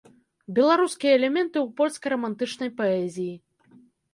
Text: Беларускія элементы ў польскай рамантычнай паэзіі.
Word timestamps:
Беларускія 0.59 1.11
элементы 1.19 1.57
ў 1.63 1.67
польскай 1.81 2.09
рамантычнай 2.17 2.69
паэзіі. 2.81 3.33